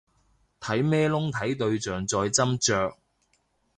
[0.79, 2.95] 用咩窿睇對象再斟酌